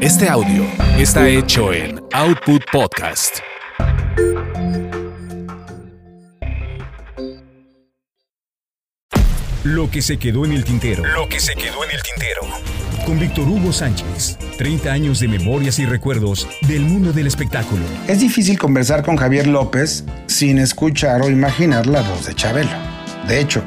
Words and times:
Este 0.00 0.26
audio 0.26 0.64
está 0.96 1.28
hecho 1.28 1.70
en 1.74 2.00
Output 2.14 2.62
Podcast. 2.72 3.40
Lo 9.64 9.90
que 9.90 10.00
se 10.00 10.18
quedó 10.18 10.46
en 10.46 10.52
el 10.52 10.64
tintero. 10.64 11.04
Lo 11.04 11.28
que 11.28 11.40
se 11.40 11.54
quedó 11.54 11.84
en 11.84 11.90
el 11.90 12.02
tintero. 12.02 12.40
Con 13.04 13.18
Víctor 13.18 13.46
Hugo 13.46 13.70
Sánchez. 13.70 14.38
30 14.56 14.90
años 14.90 15.20
de 15.20 15.28
memorias 15.28 15.78
y 15.78 15.84
recuerdos 15.84 16.48
del 16.66 16.80
mundo 16.80 17.12
del 17.12 17.26
espectáculo. 17.26 17.84
Es 18.06 18.20
difícil 18.20 18.58
conversar 18.58 19.04
con 19.04 19.18
Javier 19.18 19.46
López 19.46 20.06
sin 20.26 20.58
escuchar 20.58 21.20
o 21.20 21.28
imaginar 21.28 21.86
la 21.86 22.00
voz 22.00 22.24
de 22.24 22.34
Chabelo. 22.34 22.70
De 23.26 23.40
hecho, 23.40 23.62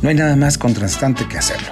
no 0.00 0.08
hay 0.08 0.14
nada 0.14 0.34
más 0.34 0.56
contrastante 0.56 1.28
que 1.28 1.36
hacerlo. 1.36 1.68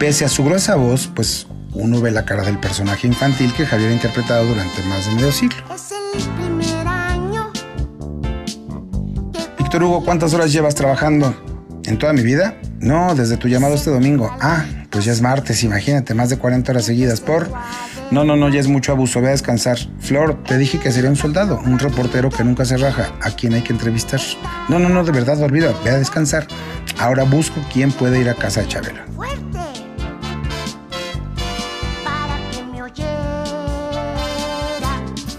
Pese 0.00 0.24
a 0.24 0.28
su 0.28 0.42
gruesa 0.42 0.74
voz, 0.74 1.08
pues 1.14 1.46
uno 1.78 2.00
ve 2.00 2.10
la 2.10 2.24
cara 2.24 2.42
del 2.42 2.58
personaje 2.58 3.06
infantil 3.06 3.52
que 3.54 3.64
Javier 3.64 3.90
ha 3.90 3.94
interpretado 3.94 4.44
durante 4.44 4.82
más 4.82 5.06
de 5.06 5.12
medio 5.12 5.32
siglo. 5.32 5.58
Es 5.74 5.92
el 5.92 6.28
primer 6.34 6.86
año. 6.86 7.50
Víctor 9.58 9.84
Hugo, 9.84 10.04
¿cuántas 10.04 10.34
horas 10.34 10.52
llevas 10.52 10.74
trabajando? 10.74 11.34
¿En 11.84 11.96
toda 11.96 12.12
mi 12.12 12.22
vida? 12.22 12.56
No, 12.80 13.14
desde 13.14 13.36
tu 13.36 13.48
llamado 13.48 13.74
este 13.74 13.90
domingo. 13.90 14.34
Ah, 14.40 14.64
pues 14.90 15.04
ya 15.04 15.12
es 15.12 15.22
martes, 15.22 15.62
imagínate, 15.62 16.14
más 16.14 16.30
de 16.30 16.38
40 16.38 16.72
horas 16.72 16.84
seguidas 16.84 17.20
por... 17.20 17.50
No, 18.10 18.24
no, 18.24 18.36
no, 18.36 18.48
ya 18.48 18.58
es 18.58 18.68
mucho 18.68 18.92
abuso, 18.92 19.20
ve 19.20 19.28
a 19.28 19.32
descansar. 19.32 19.78
Flor, 20.00 20.42
te 20.42 20.58
dije 20.58 20.80
que 20.80 20.90
sería 20.90 21.10
un 21.10 21.16
soldado, 21.16 21.60
un 21.64 21.78
reportero 21.78 22.30
que 22.30 22.42
nunca 22.42 22.64
se 22.64 22.76
raja, 22.78 23.12
a 23.22 23.30
quien 23.30 23.54
hay 23.54 23.62
que 23.62 23.72
entrevistar. 23.72 24.20
No, 24.68 24.78
no, 24.78 24.88
no, 24.88 25.04
de 25.04 25.12
verdad, 25.12 25.40
olvida, 25.42 25.72
ve 25.84 25.90
a 25.90 25.98
descansar. 25.98 26.46
Ahora 26.98 27.24
busco 27.24 27.60
quién 27.72 27.92
puede 27.92 28.20
ir 28.20 28.28
a 28.28 28.34
casa 28.34 28.62
de 28.62 28.68
Chabelo. 28.68 29.02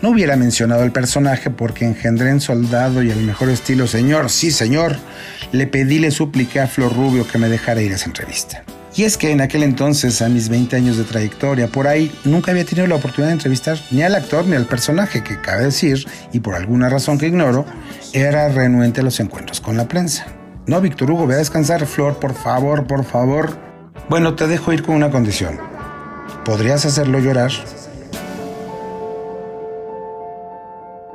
No 0.02 0.11
hubiera 0.11 0.38
mencionado 0.38 0.83
el 0.83 0.94
personaje 0.94 1.50
porque 1.50 1.83
engendré 1.83 2.30
en 2.30 2.39
soldado 2.39 3.03
y 3.03 3.11
el 3.11 3.22
mejor 3.23 3.50
estilo, 3.50 3.86
señor, 3.86 4.30
sí, 4.30 4.50
señor. 4.50 4.95
Le 5.52 5.67
pedí, 5.67 6.00
le 6.00 6.11
supliqué 6.11 6.61
a 6.61 6.67
Flor 6.67 6.95
Rubio 6.95 7.28
que 7.28 7.38
me 7.38 7.50
dejara 7.50 7.81
ir 7.81 7.92
a 7.92 7.95
esa 7.95 8.05
entrevista. 8.05 8.64
Y 8.95 9.03
es 9.03 9.17
que 9.17 9.31
en 9.31 9.42
aquel 9.42 9.64
entonces, 9.64 10.22
a 10.22 10.30
mis 10.30 10.47
20 10.47 10.75
años 10.77 10.97
de 10.97 11.03
trayectoria, 11.03 11.67
por 11.67 11.88
ahí, 11.88 12.11
nunca 12.23 12.52
había 12.52 12.64
tenido 12.66 12.88
la 12.88 12.95
oportunidad 12.95 13.27
de 13.27 13.33
entrevistar 13.33 13.77
ni 13.92 14.02
al 14.02 14.16
actor 14.16 14.47
ni 14.47 14.55
al 14.55 14.66
personaje, 14.67 15.22
que 15.22 15.39
cabe 15.42 15.66
decir, 15.66 16.05
y 16.31 16.39
por 16.39 16.55
alguna 16.55 16.89
razón 16.89 17.17
que 17.17 17.27
ignoro, 17.27 17.66
era 18.14 18.47
renuente 18.47 19.02
a 19.02 19.03
los 19.03 19.20
encuentros 19.20 19.59
con 19.59 19.75
la 19.75 19.88
prensa. 19.88 20.27
No, 20.66 20.80
Víctor 20.80 21.11
Hugo, 21.11 21.27
ve 21.27 21.36
a 21.36 21.39
descansar, 21.39 21.86
Flor, 21.86 22.20
por 22.20 22.33
favor, 22.33 22.88
por 22.88 23.03
favor. 23.03 23.58
Bueno, 24.09 24.36
te 24.36 24.47
dejo 24.47 24.72
ir 24.72 24.81
con 24.81 24.95
una 24.95 25.11
condición. 25.11 25.59
¿Podrías 26.45 26.86
hacerlo 26.86 27.20
llorar? 27.20 27.52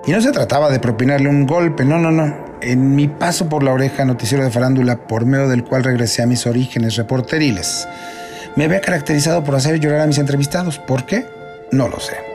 Y 0.06 0.12
no 0.12 0.20
se 0.20 0.33
trataba 0.33 0.70
de 0.70 0.80
propinarle 0.80 1.28
un 1.28 1.47
golpe, 1.47 1.84
no, 1.84 1.98
no, 1.98 2.10
no. 2.10 2.36
En 2.60 2.94
mi 2.94 3.08
paso 3.08 3.48
por 3.48 3.62
la 3.62 3.72
oreja 3.72 4.05
noticiero 4.05 4.44
de 4.44 4.50
farándula, 4.50 5.06
por 5.06 5.24
medio 5.24 5.48
del 5.48 5.64
cual 5.64 5.84
regresé 5.84 6.22
a 6.22 6.27
mis 6.27 6.46
orígenes 6.46 6.96
reporteriles, 6.96 7.88
me 8.56 8.64
había 8.64 8.80
caracterizado 8.80 9.42
por 9.44 9.55
hacer 9.55 9.80
llorar 9.80 10.00
a 10.00 10.06
mis 10.06 10.19
entrevistados. 10.19 10.78
¿Por 10.78 11.05
qué? 11.05 11.27
No 11.72 11.88
lo 11.88 12.00
sé. 12.00 12.33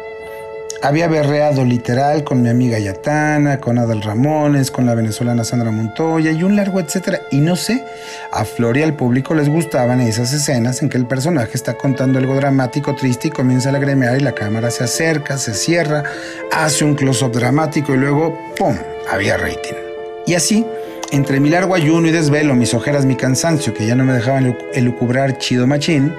Había 0.82 1.10
berreado 1.10 1.66
literal 1.66 2.24
con 2.24 2.42
mi 2.42 2.48
amiga 2.48 2.80
Yatana, 2.80 3.60
con 3.60 3.78
Adal 3.78 4.02
Ramones, 4.02 4.72
con 4.72 4.86
la 4.86 4.96
venezolana 4.96 5.44
Sandra 5.44 5.72
Montoya 5.72 6.32
y 6.32 6.42
un 6.44 6.56
largo 6.56 6.80
etcétera. 6.80 7.20
Y 7.32 7.42
no 7.42 7.58
sé, 7.58 7.84
a 8.32 8.46
Flor 8.46 8.78
y 8.78 8.84
al 8.84 8.96
público 8.96 9.36
les 9.36 9.50
gustaban 9.50 10.00
esas 10.00 10.32
escenas 10.32 10.82
en 10.82 10.88
que 10.88 10.98
el 10.98 11.06
personaje 11.06 11.52
está 11.54 11.74
contando 11.74 12.18
algo 12.18 12.34
dramático, 12.36 12.96
triste 12.96 13.28
y 13.28 13.32
comienza 13.32 13.70
a 13.70 13.72
lagrimear 13.74 14.18
y 14.18 14.22
la 14.22 14.32
cámara 14.32 14.72
se 14.72 14.86
acerca, 14.86 15.38
se 15.38 15.54
cierra, 15.54 16.04
hace 16.54 16.86
un 16.86 16.96
close-up 16.96 17.34
dramático 17.34 17.94
y 17.94 17.98
luego 17.98 18.40
¡pum! 18.58 18.78
había 19.12 19.36
rating. 19.36 19.76
Y 20.26 20.36
así, 20.36 20.66
entre 21.12 21.42
mi 21.42 21.50
largo 21.50 21.76
ayuno 21.76 22.08
y 22.08 22.12
desvelo, 22.12 22.56
mis 22.56 22.74
ojeras, 22.74 23.04
mi 23.04 23.18
cansancio, 23.18 23.74
que 23.74 23.86
ya 23.86 23.96
no 23.96 24.06
me 24.06 24.14
dejaban 24.14 24.58
elucubrar 24.74 25.40
chido 25.40 25.68
machín, 25.68 26.14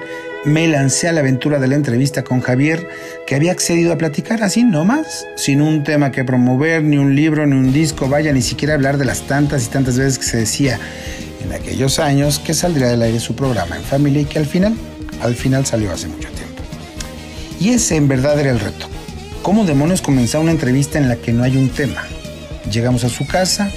me 0.45 0.67
lancé 0.67 1.07
a 1.07 1.11
la 1.11 1.19
aventura 1.19 1.59
de 1.59 1.67
la 1.67 1.75
entrevista 1.75 2.23
con 2.23 2.41
Javier, 2.41 2.87
que 3.27 3.35
había 3.35 3.51
accedido 3.51 3.93
a 3.93 3.97
platicar 3.97 4.41
así 4.43 4.63
nomás, 4.63 5.27
sin 5.35 5.61
un 5.61 5.83
tema 5.83 6.11
que 6.11 6.23
promover, 6.23 6.83
ni 6.83 6.97
un 6.97 7.15
libro, 7.15 7.45
ni 7.45 7.55
un 7.55 7.71
disco, 7.71 8.09
vaya, 8.09 8.33
ni 8.33 8.41
siquiera 8.41 8.73
hablar 8.73 8.97
de 8.97 9.05
las 9.05 9.21
tantas 9.27 9.65
y 9.65 9.69
tantas 9.69 9.97
veces 9.97 10.17
que 10.17 10.25
se 10.25 10.37
decía 10.37 10.79
en 11.43 11.53
aquellos 11.53 11.99
años 11.99 12.39
que 12.39 12.53
saldría 12.53 12.87
del 12.87 13.01
aire 13.01 13.19
su 13.19 13.35
programa 13.35 13.75
en 13.75 13.83
familia 13.83 14.21
y 14.21 14.25
que 14.25 14.39
al 14.39 14.45
final, 14.45 14.73
al 15.21 15.35
final 15.35 15.65
salió 15.65 15.91
hace 15.91 16.07
mucho 16.07 16.29
tiempo. 16.29 16.61
Y 17.59 17.69
ese 17.69 17.95
en 17.95 18.07
verdad 18.07 18.39
era 18.39 18.51
el 18.51 18.59
reto. 18.59 18.87
¿Cómo 19.43 19.65
demonios 19.65 20.01
comenzar 20.01 20.41
una 20.41 20.51
entrevista 20.51 20.97
en 20.97 21.07
la 21.07 21.15
que 21.15 21.33
no 21.33 21.43
hay 21.43 21.57
un 21.57 21.69
tema? 21.69 22.03
Llegamos 22.71 23.03
a 23.03 23.09
su 23.09 23.25
casa, 23.27 23.71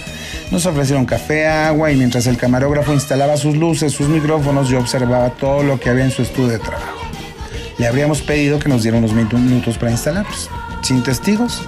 nos 0.51 0.67
ofrecieron 0.67 1.07
café, 1.07 1.47
agua 1.47 1.91
y 1.91 1.97
mientras 1.97 2.27
el 2.27 2.37
camarógrafo 2.37 2.93
instalaba 2.93 3.37
sus 3.37 3.57
luces, 3.57 3.93
sus 3.93 4.09
micrófonos, 4.09 4.69
yo 4.69 4.79
observaba 4.79 5.31
todo 5.31 5.63
lo 5.63 5.81
que 5.81 5.91
había 5.91 6.05
en 6.05 6.11
su 6.11 6.23
estudio 6.23 6.49
de 6.49 6.59
trabajo. 6.59 7.01
Le 7.79 7.87
habríamos 7.87 8.23
pedido 8.23 8.59
que 8.59 8.69
nos 8.69 8.83
diera 8.83 8.99
unos 8.99 9.13
minutos 9.13 9.79
para 9.79 9.91
instalarlos. 9.91 10.49
Sin 10.83 11.03
testigos, 11.03 11.63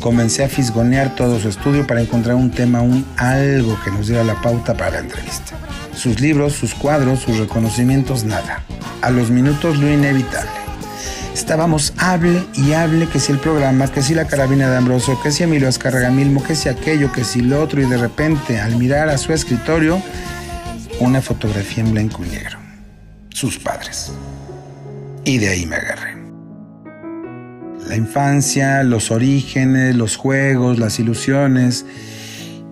comencé 0.00 0.44
a 0.44 0.48
fisgonear 0.48 1.14
todo 1.16 1.38
su 1.40 1.48
estudio 1.48 1.86
para 1.86 2.00
encontrar 2.00 2.36
un 2.36 2.50
tema, 2.50 2.80
un 2.80 3.04
algo 3.16 3.78
que 3.84 3.90
nos 3.90 4.06
diera 4.06 4.24
la 4.24 4.40
pauta 4.40 4.74
para 4.74 4.92
la 4.92 4.98
entrevista. 5.00 5.58
Sus 5.94 6.20
libros, 6.20 6.54
sus 6.54 6.74
cuadros, 6.74 7.20
sus 7.20 7.38
reconocimientos, 7.38 8.24
nada. 8.24 8.62
A 9.02 9.10
los 9.10 9.30
minutos 9.30 9.78
lo 9.78 9.92
inevitable. 9.92 10.59
Estábamos 11.34 11.94
hable 11.96 12.42
y 12.54 12.72
hable 12.72 13.06
que 13.08 13.20
si 13.20 13.32
el 13.32 13.38
programa, 13.38 13.88
que 13.88 14.02
si 14.02 14.14
la 14.14 14.26
carabina 14.26 14.68
de 14.68 14.76
Ambrosio, 14.76 15.20
que 15.22 15.30
si 15.30 15.44
Emilio 15.44 15.68
Azcárraga 15.68 16.10
Milmo, 16.10 16.42
que 16.42 16.54
si 16.54 16.68
aquello, 16.68 17.12
que 17.12 17.24
si 17.24 17.40
lo 17.40 17.62
otro 17.62 17.80
y 17.80 17.86
de 17.86 17.96
repente 17.96 18.60
al 18.60 18.76
mirar 18.76 19.08
a 19.08 19.16
su 19.16 19.32
escritorio, 19.32 20.02
una 20.98 21.22
fotografía 21.22 21.84
en 21.84 21.92
blanco 21.92 22.24
y 22.24 22.30
negro. 22.30 22.58
Sus 23.30 23.58
padres. 23.58 24.12
Y 25.24 25.38
de 25.38 25.48
ahí 25.48 25.66
me 25.66 25.76
agarré. 25.76 26.16
La 27.88 27.96
infancia, 27.96 28.82
los 28.82 29.10
orígenes, 29.10 29.96
los 29.96 30.16
juegos, 30.16 30.78
las 30.78 30.98
ilusiones. 30.98 31.86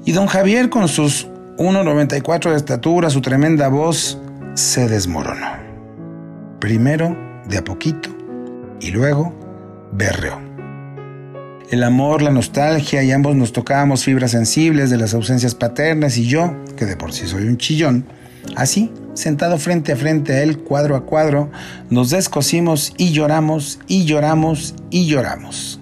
Y 0.05 0.13
don 0.13 0.27
Javier 0.27 0.69
con 0.69 0.89
sus 0.89 1.27
1,94 1.59 2.51
de 2.51 2.57
estatura, 2.57 3.11
su 3.11 3.21
tremenda 3.21 3.69
voz, 3.69 4.19
se 4.55 4.89
desmoronó. 4.89 5.57
Primero, 6.61 7.17
de 7.49 7.59
a 7.59 7.65
poquito, 7.65 8.18
y 8.81 8.91
luego 8.91 9.34
berreó. 9.93 10.41
El 11.71 11.83
amor, 11.83 12.22
la 12.22 12.31
nostalgia 12.31 13.03
y 13.03 13.12
ambos 13.12 13.37
nos 13.37 13.53
tocábamos 13.53 14.05
fibras 14.05 14.31
sensibles 14.31 14.89
de 14.89 14.97
las 14.97 15.12
ausencias 15.12 15.55
paternas 15.55 16.16
y 16.16 16.27
yo, 16.27 16.55
que 16.77 16.87
de 16.87 16.97
por 16.97 17.12
sí 17.12 17.27
soy 17.27 17.44
un 17.44 17.59
chillón, 17.59 18.06
así, 18.56 18.91
sentado 19.12 19.59
frente 19.59 19.93
a 19.93 19.97
frente 19.97 20.33
a 20.33 20.43
él, 20.43 20.59
cuadro 20.59 20.97
a 20.97 21.05
cuadro, 21.05 21.50
nos 21.91 22.11
descosimos 22.11 22.94
y 22.97 23.12
lloramos 23.12 23.81
y 23.87 24.05
lloramos 24.06 24.75
y 24.91 25.06
lloramos. 25.06 25.78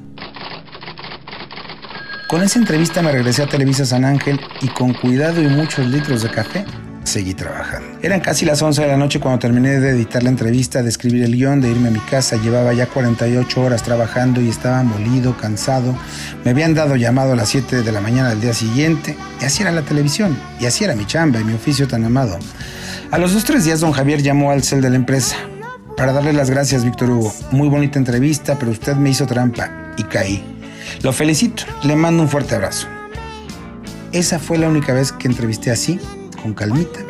Con 2.29 2.43
esa 2.43 2.59
entrevista 2.59 3.03
me 3.03 3.13
regresé 3.13 3.45
a 3.45 3.47
Televisa 3.47 3.87
San 3.87 4.05
Ángel 4.05 4.41
y 4.61 4.67
con 4.67 4.93
cuidado 4.93 5.41
y 5.41 5.47
muchos 5.47 5.87
litros 5.87 6.25
de 6.25 6.31
café 6.31 6.65
seguí 7.07 7.35
trabajando. 7.35 7.99
Eran 8.03 8.21
casi 8.21 8.45
las 8.45 8.61
11 8.61 8.83
de 8.83 8.89
la 8.89 8.97
noche 8.97 9.21
cuando 9.21 9.39
terminé 9.39 9.81
de 9.81 9.91
editar 9.91 10.23
la 10.23 10.31
entrevista, 10.31 10.83
de 10.83 10.89
escribir 10.89 11.25
el 11.25 11.33
guion, 11.33 11.61
de 11.61 11.71
irme 11.71 11.89
a 11.89 11.91
mi 11.91 12.01
casa. 12.01 12.37
Llevaba 12.37 12.73
ya 12.75 12.87
48 12.87 13.61
horas 13.61 13.83
trabajando 13.83 14.41
y 14.41 14.49
estaba 14.49 14.83
molido, 14.83 15.37
cansado. 15.37 15.97
Me 16.45 16.51
habían 16.51 16.75
dado 16.75 16.97
llamado 16.97 17.33
a 17.33 17.37
las 17.37 17.49
7 17.49 17.83
de 17.83 17.93
la 17.93 18.01
mañana 18.01 18.31
del 18.31 18.41
día 18.41 18.55
siguiente 18.55 19.17
y 19.41 19.45
así 19.45 19.63
era 19.63 19.73
la 19.73 19.83
televisión. 19.83 20.37
Y 20.61 20.67
así 20.67 20.85
era 20.85 20.95
mi 20.95 21.07
chamba 21.07 21.41
y 21.41 21.45
mi 21.45 21.55
oficio 21.55 21.89
tan 21.89 22.05
amado. 22.05 22.39
A 23.11 23.19
los 23.19 23.33
dos 23.33 23.45
tres 23.45 23.65
días 23.65 23.81
don 23.81 23.93
Javier 23.93 24.23
llamó 24.23 24.51
al 24.51 24.63
cel 24.63 24.81
de 24.81 24.91
la 24.91 24.97
empresa 24.97 25.37
para 25.97 26.13
darle 26.13 26.33
las 26.33 26.51
gracias, 26.51 26.85
Víctor 26.85 27.11
Hugo. 27.11 27.33
Muy 27.53 27.69
bonita 27.69 27.99
entrevista, 27.99 28.59
pero 28.59 28.73
usted 28.73 28.97
me 28.97 29.11
hizo 29.11 29.27
trampa 29.27 29.95
y 29.97 30.03
caí. 30.05 30.45
Lo 31.03 31.13
felicito, 31.13 31.65
le 31.85 31.97
mando 31.97 32.23
un 32.23 32.29
fuerte 32.29 32.55
abrazo. 32.55 32.87
Esa 34.13 34.39
fue 34.39 34.59
la 34.59 34.69
única 34.69 34.93
vez 34.93 35.13
que 35.13 35.29
entrevisté 35.29 35.71
así 35.71 36.01
con 36.47 36.55
calmita 36.55 37.01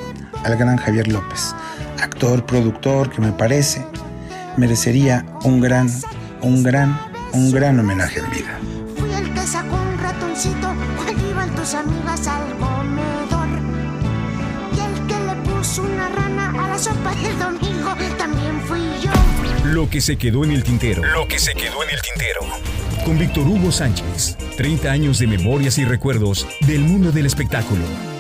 al 0.45 0.57
gran 0.57 0.79
Javier 0.79 1.09
López, 1.09 1.55
actor, 2.01 2.47
productor 2.47 3.11
que 3.11 3.21
me 3.21 3.33
parece 3.33 3.85
merecería 4.57 5.27
un 5.45 5.61
gran, 5.61 5.91
un 6.41 6.63
gran, 6.63 6.99
un 7.35 7.53
gran 7.53 7.79
homenaje 7.79 8.21
en 8.21 8.31
vida. 8.31 8.59
Fui 8.97 9.13
el 9.13 9.35
que 9.35 9.47
sacó 9.47 9.77
un 9.77 9.99
ratoncito 9.99 10.73
cuando 10.97 11.31
iban 11.31 11.55
tus 11.55 11.75
amigas 11.75 12.27
al 12.27 12.45
comedor. 12.57 13.49
Y 14.75 14.81
el 14.81 15.07
que 15.07 15.21
le 15.27 15.51
puso 15.51 15.83
una 15.83 16.09
rana 16.09 16.65
a 16.65 16.69
la 16.69 16.79
sopa 16.79 17.15
del 17.17 17.39
domingo 17.39 17.95
también 18.17 18.59
fui 18.67 18.81
yo. 19.03 19.11
Lo 19.65 19.91
que 19.91 20.01
se 20.01 20.17
quedó 20.17 20.45
en 20.45 20.53
el 20.53 20.65
tintero. 20.65 21.03
Lo 21.05 21.29
que 21.29 21.39
se 21.39 21.53
quedó 21.53 21.83
en 21.83 21.91
el 21.91 22.01
tintero. 22.01 22.41
Con 23.05 23.19
Víctor 23.19 23.47
Hugo 23.47 23.71
Sánchez. 23.71 24.39
30 24.57 24.91
años 24.91 25.19
de 25.19 25.27
memorias 25.27 25.77
y 25.77 25.85
recuerdos 25.85 26.47
del 26.67 26.81
mundo 26.81 27.13
del 27.13 27.27
espectáculo. 27.27 28.16